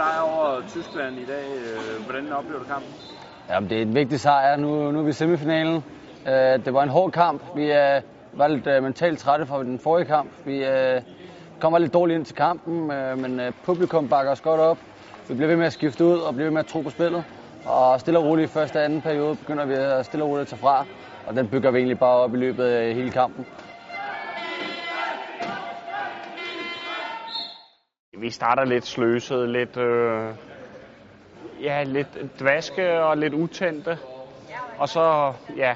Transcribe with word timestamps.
sejr 0.00 0.20
over 0.20 0.62
Tyskland 0.68 1.18
i 1.18 1.24
dag. 1.24 1.44
Øh, 1.56 2.04
hvordan 2.04 2.32
oplever 2.32 2.58
du 2.58 2.64
kampen? 2.64 2.92
Jamen, 3.50 3.70
det 3.70 3.78
er 3.78 3.82
en 3.82 3.94
vigtig 3.94 4.20
sejr. 4.20 4.56
Nu, 4.56 4.90
nu 4.92 4.98
er 4.98 5.02
vi 5.02 5.10
i 5.10 5.12
semifinalen. 5.12 5.84
Øh, 6.28 6.64
det 6.64 6.74
var 6.74 6.82
en 6.82 6.88
hård 6.88 7.12
kamp. 7.12 7.42
Vi 7.56 7.72
øh, 7.72 8.00
var 8.32 8.48
lidt 8.48 8.66
øh, 8.66 8.82
mentalt 8.82 9.18
trætte 9.18 9.46
fra 9.46 9.62
den 9.62 9.78
forrige 9.78 10.06
kamp. 10.06 10.30
Vi 10.44 10.64
øh, 10.64 11.02
kommer 11.60 11.78
lidt 11.78 11.94
dårligt 11.94 12.16
ind 12.16 12.24
til 12.24 12.36
kampen, 12.36 12.90
øh, 12.90 13.18
men 13.18 13.40
øh, 13.40 13.52
publikum 13.64 14.08
bakker 14.08 14.32
os 14.32 14.40
godt 14.40 14.60
op. 14.60 14.78
Vi 15.28 15.34
bliver 15.34 15.48
ved 15.48 15.56
med 15.56 15.66
at 15.66 15.72
skifte 15.72 16.04
ud 16.04 16.18
og 16.18 16.34
bliver 16.34 16.46
ved 16.46 16.52
med 16.52 16.60
at 16.60 16.66
tro 16.66 16.80
på 16.80 16.90
spillet. 16.90 17.24
Og 17.64 18.00
stille 18.00 18.18
og 18.18 18.24
roligt 18.24 18.50
i 18.50 18.52
første 18.52 18.76
og 18.76 18.84
anden 18.84 19.00
periode 19.00 19.36
begynder 19.36 19.64
vi 19.64 19.74
at 19.74 20.06
stille 20.06 20.24
og 20.24 20.30
roligt 20.30 20.42
at 20.42 20.48
tage 20.48 20.60
fra. 20.60 20.84
Og 21.26 21.36
den 21.36 21.48
bygger 21.48 21.70
vi 21.70 21.78
egentlig 21.78 21.98
bare 21.98 22.16
op 22.16 22.34
i 22.34 22.36
løbet 22.36 22.64
af 22.64 22.94
hele 22.94 23.10
kampen. 23.10 23.46
Vi 28.20 28.30
starter 28.30 28.64
lidt 28.64 28.86
sløset, 28.86 29.48
lidt, 29.48 29.76
øh, 29.76 30.34
ja, 31.62 31.82
lidt 31.82 32.40
dvaske 32.40 33.02
og 33.02 33.16
lidt 33.16 33.34
utændte. 33.34 33.98
Og 34.78 34.88
så, 34.88 35.32
ja, 35.56 35.74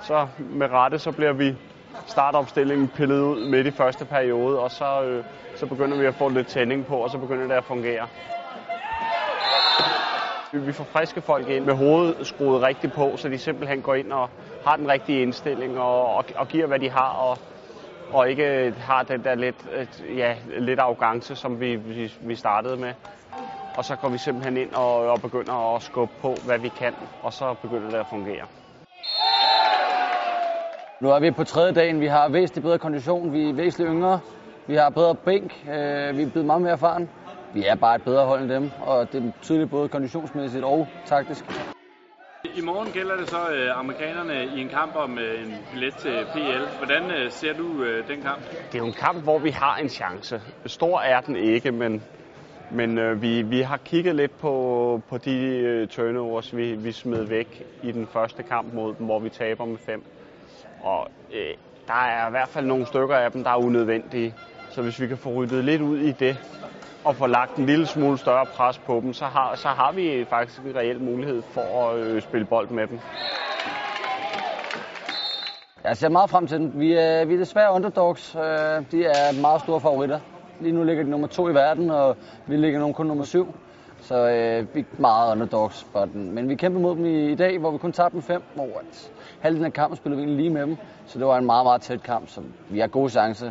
så 0.00 0.26
med 0.38 0.70
rette, 0.70 0.98
så 0.98 1.12
bliver 1.12 1.32
vi 1.32 1.54
startopstillingen 2.06 2.88
pillet 2.88 3.20
ud 3.20 3.50
midt 3.50 3.66
i 3.66 3.70
første 3.70 4.04
periode, 4.04 4.58
og 4.58 4.70
så, 4.70 5.02
øh, 5.02 5.24
så 5.56 5.66
begynder 5.66 5.98
vi 5.98 6.06
at 6.06 6.14
få 6.14 6.28
lidt 6.28 6.46
tænding 6.46 6.86
på, 6.86 6.96
og 6.96 7.10
så 7.10 7.18
begynder 7.18 7.46
det 7.46 7.54
at 7.54 7.64
fungere. 7.64 8.06
Vi 10.52 10.72
får 10.72 10.84
friske 10.84 11.20
folk 11.20 11.48
ind 11.48 11.64
med 11.64 11.74
hovedet 11.74 12.26
skruet 12.26 12.62
rigtigt 12.62 12.92
på, 12.92 13.16
så 13.16 13.28
de 13.28 13.38
simpelthen 13.38 13.82
går 13.82 13.94
ind 13.94 14.12
og 14.12 14.30
har 14.66 14.76
den 14.76 14.88
rigtige 14.88 15.22
indstilling 15.22 15.78
og, 15.78 16.14
og, 16.14 16.24
og 16.36 16.48
giver, 16.48 16.66
hvad 16.66 16.78
de 16.78 16.90
har, 16.90 17.08
og, 17.08 17.38
og 18.12 18.30
ikke 18.30 18.74
har 18.78 19.02
den 19.02 19.24
der 19.24 19.34
lidt, 19.34 19.56
øh, 19.74 20.18
ja, 20.18 20.34
lidt 20.58 20.80
arrogance, 20.80 21.36
som 21.36 21.60
vi, 21.60 21.76
vi, 21.76 22.12
vi 22.20 22.34
startede 22.34 22.76
med. 22.76 22.92
Og 23.76 23.84
så 23.84 23.96
går 23.96 24.08
vi 24.08 24.18
simpelthen 24.18 24.56
ind 24.56 24.72
og, 24.72 24.96
og 24.96 25.20
begynder 25.20 25.74
at 25.76 25.82
skubbe 25.82 26.14
på, 26.20 26.34
hvad 26.46 26.58
vi 26.58 26.68
kan, 26.68 26.94
og 27.22 27.32
så 27.32 27.54
begynder 27.62 27.90
det 27.90 27.96
at 27.96 28.06
fungere. 28.10 28.46
Nu 31.00 31.10
er 31.10 31.20
vi 31.20 31.30
på 31.30 31.44
tredje 31.44 31.72
dagen. 31.72 32.00
Vi 32.00 32.06
har 32.06 32.28
væsentligt 32.28 32.64
bedre 32.64 32.78
kondition. 32.78 33.32
Vi 33.32 33.48
er 33.48 33.52
væsentligt 33.52 33.90
yngre. 33.90 34.20
Vi 34.66 34.74
har 34.74 34.90
bedre 34.90 35.14
bænk. 35.14 35.66
Øh, 35.68 36.16
vi 36.16 36.22
er 36.22 36.30
blevet 36.30 36.46
meget 36.46 36.62
mere 36.62 36.72
erfaren. 36.72 37.08
Vi 37.54 37.64
er 37.66 37.74
bare 37.74 37.96
et 37.96 38.02
bedre 38.02 38.26
hold 38.26 38.40
end 38.40 38.50
dem, 38.50 38.70
og 38.82 39.12
det 39.12 39.24
er 39.24 39.30
tydeligt 39.42 39.70
både 39.70 39.88
konditionsmæssigt 39.88 40.64
og 40.64 40.88
taktisk. 41.06 41.44
I 42.52 42.60
morgen 42.60 42.92
gælder 42.92 43.16
det 43.16 43.28
så 43.30 43.50
øh, 43.50 43.78
amerikanerne 43.78 44.44
i 44.56 44.60
en 44.60 44.68
kamp 44.68 44.96
om 44.96 45.18
øh, 45.18 45.42
en 45.42 45.54
billet 45.72 45.94
til 45.94 46.26
PL. 46.32 46.76
Hvordan 46.78 47.10
øh, 47.10 47.30
ser 47.30 47.52
du 47.52 47.82
øh, 47.82 48.08
den 48.08 48.22
kamp? 48.22 48.40
Det 48.50 48.74
er 48.74 48.78
jo 48.78 48.86
en 48.86 48.92
kamp, 48.92 49.22
hvor 49.22 49.38
vi 49.38 49.50
har 49.50 49.76
en 49.76 49.88
chance. 49.88 50.42
Stor 50.66 51.00
er 51.00 51.20
den 51.20 51.36
ikke, 51.36 51.72
men, 51.72 52.02
men 52.70 52.98
øh, 52.98 53.22
vi, 53.22 53.42
vi 53.42 53.60
har 53.60 53.76
kigget 53.76 54.16
lidt 54.16 54.38
på, 54.38 55.02
på 55.08 55.18
de 55.18 55.36
øh, 55.58 55.88
turnovers, 55.88 56.56
vi, 56.56 56.72
vi 56.72 56.92
smed 56.92 57.24
væk 57.24 57.62
i 57.82 57.92
den 57.92 58.06
første 58.06 58.42
kamp 58.42 58.74
mod 58.74 58.94
dem, 58.94 59.06
hvor 59.06 59.18
vi 59.18 59.28
taber 59.28 59.64
med 59.64 59.78
fem. 59.78 60.02
Og 60.82 61.08
øh, 61.32 61.54
der 61.86 61.94
er 61.94 62.28
i 62.28 62.30
hvert 62.30 62.48
fald 62.48 62.66
nogle 62.66 62.86
stykker 62.86 63.16
af 63.16 63.32
dem, 63.32 63.44
der 63.44 63.50
er 63.50 63.56
unødvendige. 63.56 64.34
Så 64.74 64.82
hvis 64.82 65.00
vi 65.00 65.06
kan 65.06 65.16
få 65.16 65.30
ryddet 65.30 65.64
lidt 65.64 65.82
ud 65.82 65.98
i 65.98 66.12
det, 66.12 66.38
og 67.04 67.16
få 67.16 67.26
lagt 67.26 67.56
en 67.56 67.66
lille 67.66 67.86
smule 67.86 68.18
større 68.18 68.46
pres 68.46 68.78
på 68.78 69.00
dem, 69.00 69.12
så 69.12 69.24
har, 69.24 69.56
så 69.56 69.68
har 69.68 69.92
vi 69.92 70.24
faktisk 70.30 70.60
en 70.60 70.76
reel 70.76 71.00
mulighed 71.00 71.42
for 71.42 71.88
at 71.90 71.96
øh, 71.98 72.22
spille 72.22 72.46
bold 72.46 72.68
med 72.68 72.86
dem. 72.86 72.98
Jeg 75.84 75.96
ser 75.96 76.08
meget 76.08 76.30
frem 76.30 76.46
til 76.46 76.58
den. 76.58 76.72
Vi 76.74 76.92
er, 76.92 77.24
vi 77.24 77.34
er 77.34 77.38
desværre 77.38 77.72
underdogs. 77.72 78.34
Øh, 78.34 78.42
de 78.90 79.04
er 79.04 79.40
meget 79.40 79.60
store 79.60 79.80
favoritter. 79.80 80.20
Lige 80.60 80.72
nu 80.72 80.84
ligger 80.84 81.04
de 81.04 81.10
nummer 81.10 81.26
to 81.26 81.48
i 81.48 81.54
verden, 81.54 81.90
og 81.90 82.16
vi 82.46 82.56
ligger 82.56 82.78
nogen 82.78 82.94
kun 82.94 83.06
nummer 83.06 83.24
syv. 83.24 83.54
Så 84.00 84.28
øh, 84.28 84.74
vi 84.74 84.80
er 84.80 85.00
meget 85.00 85.32
underdogs. 85.32 85.86
Men 86.14 86.48
vi 86.48 86.54
kæmper 86.54 86.80
mod 86.80 86.96
dem 86.96 87.04
i, 87.04 87.32
i 87.32 87.34
dag, 87.34 87.58
hvor 87.58 87.70
vi 87.70 87.78
kun 87.78 87.92
tabte 87.92 88.14
dem 88.14 88.22
fem. 88.22 88.42
Hvor 88.54 88.64
at 88.64 89.10
halvdelen 89.40 89.66
af 89.66 89.72
kampen 89.72 89.96
spillede 89.96 90.16
vi 90.16 90.22
egentlig 90.22 90.44
lige 90.44 90.54
med 90.54 90.62
dem. 90.62 90.76
Så 91.06 91.18
det 91.18 91.26
var 91.26 91.38
en 91.38 91.46
meget, 91.46 91.64
meget 91.64 91.82
tæt 91.82 92.02
kamp, 92.02 92.28
så 92.28 92.40
vi 92.70 92.78
har 92.78 92.86
gode 92.86 93.10
chancer 93.10 93.50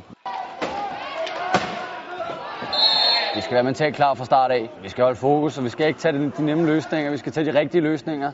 Vi 3.36 3.42
skal 3.42 3.56
være 3.56 3.64
mentalt 3.64 3.96
klar 3.96 4.14
fra 4.14 4.26
start 4.26 4.52
af. 4.52 4.70
Vi 4.82 4.90
skal 4.90 5.04
holde 5.04 5.20
fokus, 5.20 5.58
og 5.58 5.64
vi 5.64 5.70
skal 5.70 5.88
ikke 5.88 6.00
tage 6.00 6.18
de, 6.18 6.32
de 6.38 6.46
nemme 6.46 6.66
løsninger. 6.66 7.12
Vi 7.12 7.18
skal 7.18 7.32
tage 7.32 7.52
de 7.52 7.60
rigtige 7.60 7.82
løsninger. 7.82 8.32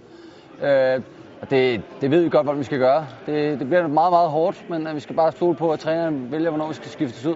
Øh, 0.61 1.01
og 1.41 1.49
det, 1.49 1.81
det 2.01 2.11
ved 2.11 2.23
vi 2.23 2.29
godt, 2.29 2.45
hvad 2.45 2.55
vi 2.55 2.63
skal 2.63 2.79
gøre. 2.79 3.07
Det, 3.25 3.59
det 3.59 3.67
bliver 3.67 3.87
meget, 3.87 4.11
meget 4.11 4.29
hårdt, 4.29 4.69
men 4.69 4.95
vi 4.95 4.99
skal 4.99 5.15
bare 5.15 5.31
stole 5.31 5.55
på, 5.55 5.71
at 5.71 5.79
træneren 5.79 6.31
vælger, 6.31 6.49
hvornår 6.49 6.67
vi 6.67 6.73
skal 6.73 6.89
skiftes 6.89 7.25
ud. 7.25 7.35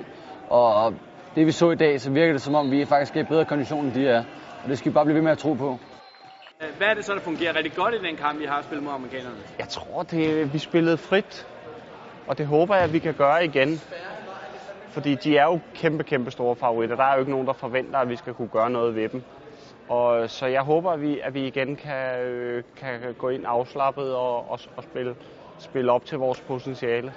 Og 0.49 0.93
det 1.35 1.45
vi 1.45 1.51
så 1.51 1.71
i 1.71 1.75
dag, 1.75 2.01
så 2.01 2.11
virker 2.11 2.33
det 2.33 2.41
som 2.41 2.55
om, 2.55 2.71
vi 2.71 2.85
faktisk 2.85 3.15
er 3.15 3.21
i 3.21 3.23
bedre 3.23 3.45
kondition, 3.45 3.85
end 3.85 3.93
de 3.93 4.07
er. 4.07 4.23
Og 4.63 4.69
det 4.69 4.77
skal 4.77 4.91
vi 4.91 4.93
bare 4.93 5.05
blive 5.05 5.15
ved 5.15 5.23
med 5.23 5.31
at 5.31 5.37
tro 5.37 5.53
på. 5.53 5.79
Hvad 6.77 6.87
er 6.87 6.93
det 6.93 7.05
så, 7.05 7.13
der 7.13 7.19
fungerer 7.19 7.55
rigtig 7.55 7.73
godt 7.75 7.93
i 7.93 8.07
den 8.07 8.15
kamp, 8.15 8.39
vi 8.39 8.45
har 8.45 8.61
spillet 8.61 8.83
mod 8.83 8.93
amerikanerne? 8.93 9.35
Jeg 9.59 9.67
tror, 9.67 10.03
det, 10.03 10.53
vi 10.53 10.57
spillede 10.57 10.97
frit, 10.97 11.47
og 12.27 12.37
det 12.37 12.45
håber 12.45 12.75
jeg, 12.75 12.83
at 12.83 12.93
vi 12.93 12.99
kan 12.99 13.13
gøre 13.13 13.45
igen. 13.45 13.81
Fordi 14.93 15.15
de 15.15 15.37
er 15.37 15.43
jo 15.43 15.59
kæmpe, 15.75 16.03
kæmpe 16.03 16.31
store 16.31 16.55
favoritter. 16.55 16.95
Der 16.95 17.03
er 17.03 17.13
jo 17.13 17.19
ikke 17.19 17.31
nogen, 17.31 17.47
der 17.47 17.53
forventer, 17.53 17.99
at 17.99 18.09
vi 18.09 18.15
skal 18.15 18.33
kunne 18.33 18.47
gøre 18.47 18.69
noget 18.69 18.95
ved 18.95 19.09
dem. 19.09 19.23
Og, 19.89 20.29
så 20.29 20.45
jeg 20.45 20.61
håber, 20.61 20.91
at 20.91 21.01
vi, 21.01 21.19
at 21.19 21.33
vi 21.33 21.47
igen 21.47 21.75
kan, 21.75 22.19
øh, 22.19 22.63
kan 22.77 23.15
gå 23.17 23.29
ind 23.29 23.43
afslappet 23.47 24.15
og, 24.15 24.51
og, 24.51 24.59
og 24.75 24.83
spille, 24.83 25.15
spille 25.59 25.91
op 25.91 26.05
til 26.05 26.17
vores 26.17 26.41
potentiale. 26.41 27.13